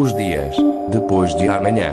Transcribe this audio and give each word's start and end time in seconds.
Os 0.00 0.14
dias 0.14 0.56
depois 0.88 1.34
de 1.34 1.46
amanhã. 1.46 1.92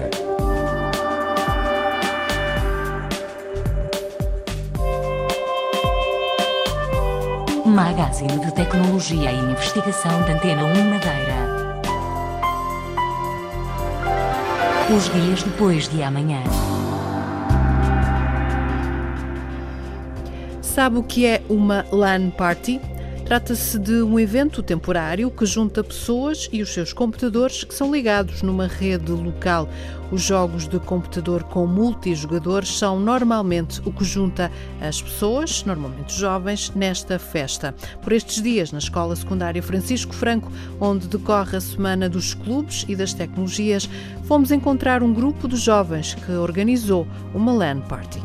Magazine 7.65 8.39
de 8.39 8.53
Tecnologia 8.53 9.29
e 9.29 9.37
Investigação 9.37 10.21
da 10.21 10.35
Antena 10.35 10.63
1 10.63 10.89
Madeira. 10.89 11.81
Os 14.95 15.09
dias 15.11 15.43
depois 15.43 15.89
de 15.89 16.01
amanhã. 16.01 16.41
Sabe 20.61 20.97
o 20.99 21.03
que 21.03 21.25
é 21.25 21.41
uma 21.49 21.85
LAN 21.91 22.29
Party? 22.29 22.79
Trata-se 23.27 23.77
de 23.77 24.01
um 24.01 24.17
evento 24.17 24.63
temporário 24.63 25.29
que 25.29 25.45
junta 25.45 25.83
pessoas 25.83 26.47
e 26.49 26.61
os 26.61 26.73
seus 26.73 26.93
computadores 26.93 27.65
que 27.65 27.75
são 27.75 27.91
ligados 27.91 28.41
numa 28.41 28.67
rede 28.67 29.11
local. 29.11 29.67
Os 30.09 30.21
jogos 30.21 30.65
de 30.65 30.79
computador 30.79 31.43
com 31.43 31.67
multijogadores 31.67 32.69
são 32.69 32.97
normalmente 32.97 33.81
o 33.83 33.91
que 33.91 34.05
junta 34.05 34.49
as 34.79 35.01
pessoas, 35.01 35.65
normalmente 35.65 36.17
jovens, 36.17 36.71
nesta 36.73 37.19
festa. 37.19 37.75
Por 38.01 38.13
estes 38.13 38.41
dias, 38.41 38.71
na 38.71 38.79
Escola 38.79 39.13
Secundária 39.13 39.61
Francisco 39.61 40.15
Franco, 40.15 40.49
onde 40.79 41.09
decorre 41.09 41.57
a 41.57 41.61
Semana 41.61 42.07
dos 42.07 42.33
Clubes 42.33 42.85
e 42.87 42.95
das 42.95 43.13
Tecnologias, 43.13 43.89
fomos 44.23 44.51
encontrar 44.51 45.03
um 45.03 45.13
grupo 45.13 45.49
de 45.49 45.57
jovens 45.57 46.15
que 46.15 46.31
organizou 46.31 47.05
uma 47.33 47.51
LAN 47.51 47.81
Party. 47.81 48.21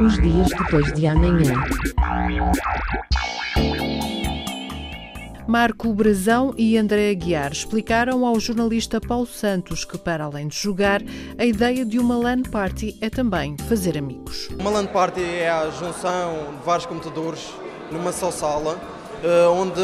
Os 0.00 0.14
dias 0.20 0.48
depois 0.48 0.92
de 0.94 1.06
amanhã. 1.06 1.54
Marco 5.46 5.92
Brazão 5.92 6.54
e 6.56 6.78
André 6.78 7.10
Aguiar 7.10 7.50
explicaram 7.50 8.24
ao 8.24 8.38
jornalista 8.38 9.00
Paulo 9.00 9.26
Santos 9.26 9.84
que, 9.84 9.98
para 9.98 10.24
além 10.24 10.46
de 10.46 10.56
jogar, 10.56 11.02
a 11.36 11.44
ideia 11.44 11.84
de 11.84 11.98
uma 11.98 12.16
LAN 12.16 12.42
party 12.42 12.96
é 13.00 13.10
também 13.10 13.56
fazer 13.68 13.98
amigos. 13.98 14.48
Uma 14.58 14.70
LAN 14.70 14.86
party 14.86 15.20
é 15.20 15.50
a 15.50 15.68
junção 15.70 16.54
de 16.56 16.64
vários 16.64 16.86
computadores 16.86 17.52
numa 17.90 18.12
só 18.12 18.30
sala, 18.30 18.80
eh, 19.24 19.46
onde 19.48 19.82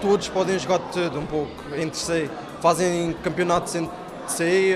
todos 0.00 0.28
podem 0.28 0.58
jogar 0.58 0.78
de 0.78 0.90
tudo 0.90 1.20
um 1.20 1.26
pouco 1.26 1.52
entre 1.76 1.96
si. 1.96 2.28
Fazem 2.60 3.14
campeonatos 3.22 3.74
entre 3.76 3.94
si. 4.26 4.74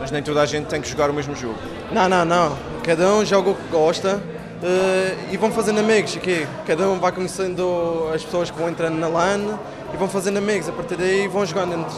Mas 0.00 0.10
nem 0.10 0.22
toda 0.22 0.40
a 0.40 0.46
gente 0.46 0.66
tem 0.66 0.80
que 0.80 0.88
jogar 0.88 1.10
o 1.10 1.12
mesmo 1.12 1.36
jogo. 1.36 1.58
Não, 1.92 2.08
não, 2.08 2.24
não. 2.24 2.56
Cada 2.82 3.06
um 3.14 3.24
joga 3.24 3.50
o 3.50 3.54
que 3.54 3.68
gosta 3.70 4.20
eh, 4.62 5.14
e 5.30 5.36
vão 5.36 5.50
fazendo 5.52 5.78
amigos 5.80 6.16
aqui. 6.16 6.46
Cada 6.66 6.88
um 6.88 6.98
vai 6.98 7.12
conhecendo 7.12 8.10
as 8.14 8.24
pessoas 8.24 8.50
que 8.50 8.58
vão 8.58 8.68
entrando 8.70 8.96
na 8.98 9.08
LAN 9.08 9.58
e 9.92 9.96
vão 9.98 10.08
fazendo 10.08 10.38
amigos. 10.38 10.68
A 10.68 10.72
partir 10.72 10.96
daí 10.96 11.28
vão 11.28 11.44
jogando 11.44 11.74
entre, 11.74 11.94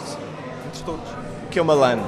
entre 0.67 0.83
todos. 0.85 1.09
O 1.45 1.49
que 1.49 1.59
é 1.59 1.63
uma 1.63 1.75
LAN? 1.75 1.99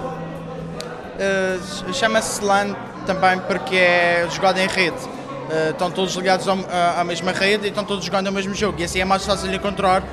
Uh, 1.16 1.92
Chama-se 1.92 2.42
LAN 2.44 2.74
também 3.06 3.38
porque 3.46 3.76
é 3.76 4.26
jogado 4.30 4.58
em 4.58 4.66
rede. 4.66 4.96
Uh, 4.96 5.70
estão 5.70 5.90
todos 5.90 6.14
ligados 6.16 6.48
ao- 6.48 6.58
à- 6.70 7.00
à 7.00 7.04
mesma 7.04 7.30
rede 7.30 7.66
e 7.66 7.68
estão 7.68 7.84
todos 7.84 8.04
jogando 8.04 8.26
o 8.28 8.32
mesmo 8.32 8.52
jogo. 8.54 8.80
E 8.80 8.84
assim 8.84 8.98
é 9.00 9.04
mais 9.04 9.24
fácil 9.24 9.52
encontrar 9.54 10.02
uh, 10.02 10.04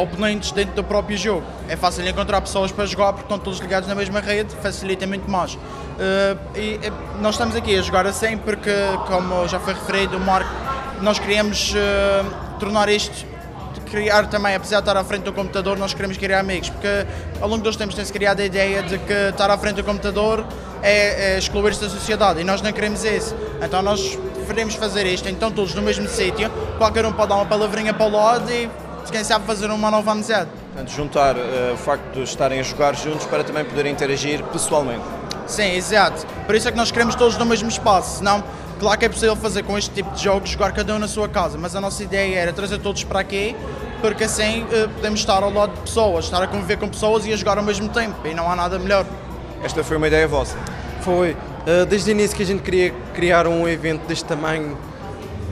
oponentes 0.00 0.52
dentro 0.52 0.74
do 0.74 0.84
próprio 0.84 1.16
jogo. 1.16 1.44
É 1.68 1.76
fácil 1.76 2.06
encontrar 2.06 2.40
pessoas 2.40 2.70
para 2.70 2.86
jogar 2.86 3.12
porque 3.12 3.24
estão 3.24 3.38
todos 3.38 3.58
ligados 3.58 3.88
na 3.88 3.94
mesma 3.94 4.20
rede, 4.20 4.54
facilita 4.62 5.06
muito 5.06 5.30
mais. 5.30 5.54
Uh, 5.54 5.58
e 6.56 6.80
eh, 6.82 6.92
nós 7.20 7.34
estamos 7.34 7.54
aqui 7.54 7.78
a 7.78 7.82
jogar 7.82 8.06
assim 8.06 8.36
porque, 8.38 8.70
como 9.06 9.46
já 9.46 9.60
foi 9.60 9.74
referido, 9.74 10.16
o 10.16 10.20
Marco, 10.20 10.50
nós 11.00 11.18
queríamos 11.18 11.74
uh, 11.74 12.58
tornar 12.58 12.88
isto 12.88 13.32
criar 13.92 14.26
também, 14.26 14.54
apesar 14.54 14.76
de 14.76 14.88
estar 14.88 14.96
à 14.96 15.04
frente 15.04 15.24
do 15.24 15.34
computador, 15.34 15.76
nós 15.76 15.92
queremos 15.92 16.16
criar 16.16 16.40
amigos, 16.40 16.70
porque 16.70 17.06
ao 17.42 17.46
longo 17.46 17.62
dos 17.62 17.76
tempos 17.76 17.94
tem-se 17.94 18.10
criado 18.10 18.40
a 18.40 18.44
ideia 18.46 18.82
de 18.82 18.96
que 18.96 19.12
estar 19.12 19.50
à 19.50 19.58
frente 19.58 19.76
do 19.76 19.84
computador 19.84 20.46
é, 20.82 21.34
é 21.34 21.38
excluir-se 21.38 21.82
da 21.82 21.90
sociedade 21.90 22.40
e 22.40 22.44
nós 22.44 22.62
não 22.62 22.72
queremos 22.72 23.04
isso. 23.04 23.36
Então 23.62 23.82
nós 23.82 24.18
preferimos 24.34 24.76
fazer 24.76 25.04
isto, 25.04 25.28
então 25.28 25.50
todos 25.50 25.74
no 25.74 25.82
mesmo 25.82 26.08
sítio, 26.08 26.50
qualquer 26.78 27.04
um 27.04 27.12
pode 27.12 27.28
dar 27.28 27.34
uma 27.34 27.44
palavrinha 27.44 27.92
para 27.92 28.06
o 28.06 28.10
lado 28.10 28.50
e 28.50 28.66
quem 29.10 29.24
sabe 29.24 29.46
fazer 29.46 29.70
uma 29.70 29.90
nova 29.90 30.12
amizade. 30.12 30.48
Portanto, 30.72 30.90
juntar 30.90 31.36
eh, 31.36 31.72
o 31.74 31.76
facto 31.76 32.14
de 32.14 32.22
estarem 32.22 32.60
a 32.60 32.62
jogar 32.62 32.94
juntos 32.94 33.26
para 33.26 33.42
também 33.42 33.64
poderem 33.64 33.92
interagir 33.92 34.42
pessoalmente. 34.44 35.02
Sim, 35.46 35.74
exato. 35.74 36.26
Por 36.46 36.54
isso 36.54 36.68
é 36.68 36.70
que 36.70 36.76
nós 36.76 36.90
queremos 36.90 37.14
todos 37.14 37.36
no 37.36 37.44
mesmo 37.44 37.68
espaço, 37.68 38.18
senão, 38.18 38.42
claro 38.78 38.98
que 38.98 39.04
é 39.04 39.08
possível 39.08 39.36
fazer 39.36 39.62
com 39.64 39.76
este 39.76 39.90
tipo 39.90 40.10
de 40.12 40.22
jogos, 40.22 40.50
jogar 40.50 40.72
cada 40.72 40.94
um 40.94 40.98
na 40.98 41.08
sua 41.08 41.28
casa, 41.28 41.58
mas 41.58 41.74
a 41.74 41.80
nossa 41.80 42.02
ideia 42.02 42.38
era 42.38 42.52
trazer 42.52 42.78
todos 42.78 43.04
para 43.04 43.20
aqui, 43.20 43.56
porque 44.00 44.24
assim 44.24 44.66
eh, 44.72 44.88
podemos 44.94 45.20
estar 45.20 45.42
ao 45.42 45.52
lado 45.52 45.74
de 45.74 45.80
pessoas, 45.80 46.24
estar 46.24 46.42
a 46.42 46.46
conviver 46.46 46.78
com 46.78 46.88
pessoas 46.88 47.26
e 47.26 47.32
a 47.32 47.36
jogar 47.36 47.58
ao 47.58 47.64
mesmo 47.64 47.88
tempo, 47.88 48.26
e 48.26 48.34
não 48.34 48.50
há 48.50 48.56
nada 48.56 48.78
melhor. 48.78 49.04
Esta 49.62 49.84
foi 49.84 49.96
uma 49.96 50.06
ideia 50.06 50.26
vossa. 50.26 50.56
Foi 51.02 51.36
eh, 51.66 51.84
desde 51.84 52.10
o 52.10 52.12
início 52.12 52.36
que 52.36 52.42
a 52.42 52.46
gente 52.46 52.62
queria 52.62 52.92
criar 53.14 53.46
um 53.46 53.68
evento 53.68 54.06
deste 54.06 54.24
tamanho, 54.24 54.76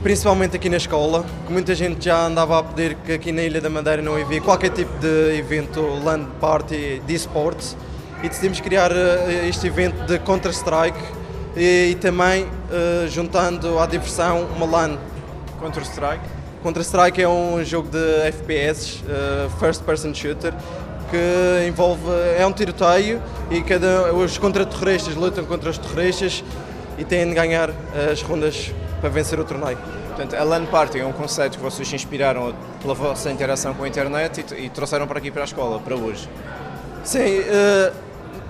principalmente 0.02 0.56
aqui 0.56 0.68
na 0.68 0.78
escola, 0.78 1.24
que 1.46 1.52
muita 1.52 1.74
gente 1.74 2.04
já 2.04 2.26
andava 2.26 2.58
a 2.58 2.62
pedir 2.62 2.96
que 2.96 3.12
aqui 3.12 3.32
na 3.32 3.42
Ilha 3.42 3.60
da 3.60 3.68
Madeira 3.68 4.00
não 4.00 4.16
havia 4.16 4.40
qualquer 4.40 4.70
tipo 4.70 4.90
de 4.98 5.38
evento, 5.38 5.80
land 6.02 6.26
party 6.40 7.02
de 7.06 7.14
esportes, 7.14 7.76
e 8.22 8.28
decidimos 8.28 8.60
criar 8.60 8.90
eh, 8.92 9.46
este 9.48 9.66
evento 9.66 10.04
de 10.06 10.18
Counter-Strike 10.18 10.98
e, 11.56 11.90
e 11.90 11.94
também 11.96 12.46
eh, 12.70 13.06
juntando 13.08 13.78
à 13.78 13.86
diversão 13.86 14.46
uma 14.56 14.66
LAN. 14.66 14.98
Counter-Strike. 15.60 16.22
Counter-Strike 16.62 17.22
é 17.22 17.28
um 17.28 17.62
jogo 17.64 17.88
de 17.90 18.22
FPS, 18.26 19.02
eh, 19.08 19.48
First 19.58 19.82
Person 19.82 20.14
Shooter, 20.14 20.54
que 21.10 21.66
envolve. 21.68 22.02
é 22.38 22.46
um 22.46 22.52
tiroteio 22.52 23.20
e 23.50 23.60
cada, 23.62 24.12
os 24.14 24.38
contra-terroristas 24.38 25.14
lutam 25.14 25.44
contra 25.44 25.68
os 25.68 25.76
terroristas 25.76 26.44
e 26.96 27.04
têm 27.04 27.28
de 27.28 27.34
ganhar 27.34 27.70
as 28.12 28.22
rondas 28.22 28.72
para 29.00 29.08
vencer 29.10 29.38
o 29.40 29.44
torneio. 29.44 29.78
Portanto, 30.08 30.34
a 30.34 30.44
LAN 30.44 30.66
Party 30.66 31.00
é 31.00 31.06
um 31.06 31.12
conceito 31.12 31.56
que 31.56 31.62
vocês 31.62 31.90
inspiraram 31.92 32.54
pela 32.82 32.94
vossa 32.94 33.30
interação 33.30 33.72
com 33.74 33.84
a 33.84 33.88
internet 33.88 34.44
e, 34.52 34.66
e 34.66 34.68
trouxeram 34.70 35.06
para 35.06 35.18
aqui 35.18 35.30
para 35.30 35.42
a 35.42 35.44
escola, 35.44 35.78
para 35.80 35.96
hoje. 35.96 36.28
Sim, 37.02 37.18
eh, 37.20 37.92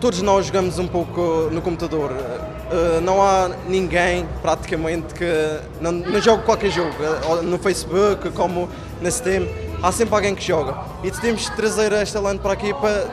todos 0.00 0.20
nós 0.22 0.46
jogamos 0.46 0.78
um 0.78 0.88
pouco 0.88 1.48
no 1.52 1.62
computador. 1.62 2.10
Eh, 2.12 3.00
não 3.02 3.22
há 3.22 3.50
ninguém 3.68 4.26
praticamente 4.42 5.14
que 5.14 5.60
não, 5.80 5.92
não 5.92 6.20
joga 6.20 6.42
qualquer 6.42 6.70
jogo, 6.70 6.94
eh, 7.00 7.42
no 7.42 7.58
Facebook, 7.58 8.30
como 8.30 8.68
na 9.00 9.10
Steam. 9.10 9.46
Há 9.82 9.92
sempre 9.92 10.14
alguém 10.14 10.34
que 10.34 10.42
joga. 10.44 10.76
E 11.04 11.10
decidimos 11.10 11.48
trazer 11.50 11.92
esta 11.92 12.18
LAN 12.20 12.36
para 12.38 12.52
aqui 12.52 12.74
para 12.74 13.08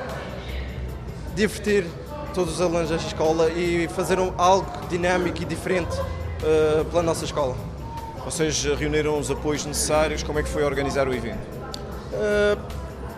divertir 1.36 1.86
todos 2.34 2.56
os 2.56 2.62
alunos 2.62 2.90
desta 2.90 3.08
escola 3.08 3.50
e 3.50 3.88
fazer 3.90 4.20
um- 4.20 4.34
algo 4.38 4.68
dinâmico 4.90 5.42
e 5.42 5.46
diferente 5.46 5.96
eh, 6.44 6.86
pela 6.90 7.02
nossa 7.02 7.26
escola. 7.26 7.56
Vocês 8.24 8.66
eh, 8.66 8.76
reuniram 8.76 9.18
os 9.18 9.32
apoios 9.32 9.66
necessários, 9.66 10.22
como 10.22 10.38
é 10.40 10.44
que 10.44 10.50
foi 10.50 10.64
organizar 10.64 11.08
o 11.08 11.14
evento? 11.14 11.40
Uh, 12.12 12.58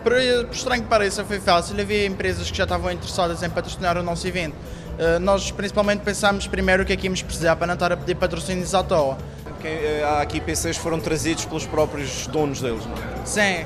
por, 0.02 0.12
por 0.46 0.54
estranho 0.54 0.82
que 0.82 0.88
pareça, 0.88 1.24
foi 1.24 1.40
fácil. 1.40 1.78
Havia 1.80 2.06
empresas 2.06 2.50
que 2.50 2.56
já 2.56 2.64
estavam 2.64 2.90
interessadas 2.90 3.42
em 3.42 3.50
patrocinar 3.50 3.98
o 3.98 4.02
nosso 4.02 4.26
evento. 4.26 4.54
Uh, 4.54 5.18
nós 5.20 5.50
principalmente 5.50 6.00
pensámos 6.00 6.46
primeiro 6.46 6.82
o 6.82 6.86
que 6.86 6.92
é 6.92 6.96
que 6.96 7.06
íamos 7.06 7.22
precisar 7.22 7.56
para 7.56 7.66
não 7.66 7.74
estar 7.74 7.92
a 7.92 7.96
pedir 7.96 8.14
patrocínios 8.14 8.74
à 8.74 8.82
toa. 8.82 9.18
Quem, 9.60 9.70
eh, 9.72 10.02
há 10.04 10.20
aqui 10.22 10.40
PCs 10.40 10.76
que 10.78 10.82
foram 10.82 10.98
trazidos 10.98 11.44
pelos 11.44 11.66
próprios 11.66 12.26
donos 12.26 12.60
deles, 12.60 12.84
não 12.86 12.94
é? 12.94 13.26
Sim, 13.26 13.64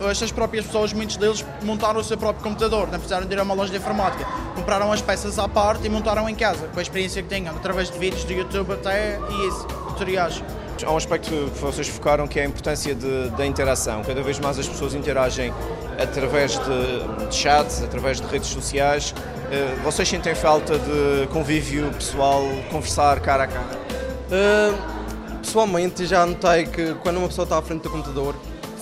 uh, 0.00 0.08
estas 0.08 0.32
próprias 0.32 0.64
pessoas, 0.66 0.92
muitos 0.92 1.16
deles 1.16 1.44
montaram 1.62 2.00
o 2.00 2.04
seu 2.04 2.16
próprio 2.16 2.42
computador, 2.42 2.84
não 2.90 2.98
precisaram 2.98 3.26
de 3.26 3.34
ir 3.34 3.38
a 3.38 3.42
uma 3.42 3.54
loja 3.54 3.70
de 3.70 3.76
informática. 3.78 4.24
Compraram 4.54 4.90
as 4.90 5.02
peças 5.02 5.38
à 5.38 5.46
parte 5.46 5.86
e 5.86 5.88
montaram 5.90 6.28
em 6.28 6.34
casa, 6.34 6.66
com 6.68 6.78
a 6.78 6.82
experiência 6.82 7.22
que 7.22 7.28
tinham, 7.34 7.54
através 7.54 7.90
de 7.90 7.98
vídeos 7.98 8.24
do 8.24 8.32
YouTube 8.32 8.72
até 8.72 9.18
e 9.30 9.48
isso, 9.48 9.66
tutoriais. 9.88 10.42
Há 10.84 10.90
um 10.92 10.96
aspecto 10.96 11.28
que 11.30 11.58
vocês 11.60 11.88
focaram 11.88 12.26
que 12.26 12.38
é 12.40 12.44
a 12.44 12.46
importância 12.46 12.94
de- 12.94 13.30
da 13.30 13.44
interação. 13.44 14.02
Cada 14.04 14.22
vez 14.22 14.38
mais 14.38 14.58
as 14.58 14.66
pessoas 14.68 14.94
interagem 14.94 15.52
através 16.00 16.52
de, 16.52 17.26
de 17.28 17.34
chats, 17.34 17.82
através 17.82 18.20
de 18.20 18.26
redes 18.28 18.48
sociais. 18.48 19.12
Eh, 19.50 19.74
Vocês 19.82 20.08
sentem 20.08 20.34
falta 20.36 20.78
de 20.78 21.26
convívio 21.32 21.90
pessoal, 21.92 22.42
conversar 22.70 23.18
cara 23.20 23.44
a 23.44 23.46
cara? 23.48 23.66
Uh, 24.30 24.97
pessoalmente 25.38 26.04
já 26.06 26.24
notei 26.26 26.66
que 26.66 26.94
quando 27.02 27.16
uma 27.18 27.28
pessoa 27.28 27.44
está 27.44 27.58
à 27.58 27.62
frente 27.62 27.82
do 27.82 27.90
computador 27.90 28.34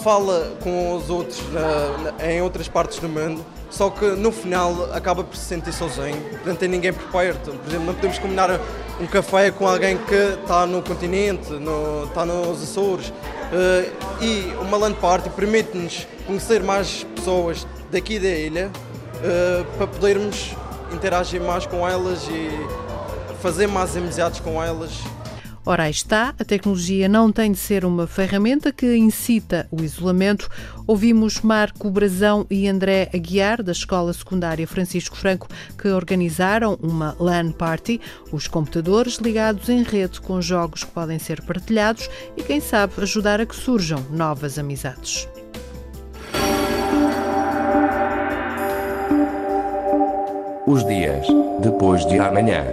fala 0.02 0.52
com 0.62 0.94
os 0.96 1.10
outros 1.10 1.40
na- 1.52 2.12
na- 2.12 2.30
em 2.32 2.40
outras 2.40 2.68
partes 2.68 2.98
do 2.98 3.08
mundo, 3.08 3.44
só 3.70 3.90
que 3.90 4.04
no 4.04 4.30
final 4.30 4.88
acaba 4.94 5.24
por 5.24 5.36
se 5.36 5.44
sentir 5.44 5.72
sozinho, 5.72 6.22
não 6.44 6.54
tem 6.54 6.68
ninguém 6.68 6.92
por 6.92 7.04
perto. 7.10 7.50
Por 7.50 7.68
exemplo, 7.68 7.86
não 7.86 7.94
podemos 7.94 8.18
combinar 8.18 8.60
um 9.00 9.06
café 9.06 9.50
com 9.50 9.66
alguém 9.66 9.98
que 9.98 10.14
está 10.40 10.64
no 10.64 10.80
continente, 10.82 11.50
no, 11.52 12.04
está 12.04 12.24
nos 12.24 12.62
Açores. 12.62 13.08
Uh, 13.08 14.22
e 14.22 14.54
uma 14.60 14.76
LAN 14.76 14.92
party 14.94 15.28
permite-nos 15.30 16.06
conhecer 16.26 16.62
mais 16.62 17.04
pessoas 17.16 17.66
daqui 17.90 18.18
da 18.18 18.28
ilha 18.28 18.70
uh, 19.16 19.64
para 19.76 19.86
podermos 19.88 20.54
interagir 20.92 21.40
mais 21.40 21.66
com 21.66 21.86
elas 21.88 22.26
e 22.28 22.48
fazer 23.42 23.66
mais 23.66 23.96
amizades 23.96 24.38
com 24.40 24.62
elas. 24.62 24.92
Ora, 25.68 25.82
aí 25.82 25.90
está, 25.90 26.32
a 26.38 26.44
tecnologia 26.44 27.08
não 27.08 27.32
tem 27.32 27.50
de 27.50 27.58
ser 27.58 27.84
uma 27.84 28.06
ferramenta 28.06 28.70
que 28.70 28.96
incita 28.96 29.66
o 29.68 29.82
isolamento. 29.82 30.48
Ouvimos 30.86 31.40
Marco 31.40 31.90
Brazão 31.90 32.46
e 32.48 32.68
André 32.68 33.10
Aguiar, 33.12 33.64
da 33.64 33.72
Escola 33.72 34.12
Secundária 34.12 34.64
Francisco 34.64 35.16
Franco, 35.16 35.48
que 35.76 35.88
organizaram 35.88 36.78
uma 36.80 37.16
LAN 37.18 37.50
Party, 37.50 38.00
os 38.30 38.46
computadores 38.46 39.16
ligados 39.16 39.68
em 39.68 39.82
rede 39.82 40.20
com 40.20 40.40
jogos 40.40 40.84
que 40.84 40.90
podem 40.92 41.18
ser 41.18 41.42
partilhados 41.42 42.08
e, 42.36 42.44
quem 42.44 42.60
sabe, 42.60 42.92
ajudar 42.98 43.40
a 43.40 43.46
que 43.46 43.56
surjam 43.56 44.00
novas 44.12 44.60
amizades. 44.60 45.28
Os 50.64 50.86
dias 50.86 51.26
depois 51.60 52.06
de 52.06 52.20
amanhã. 52.20 52.72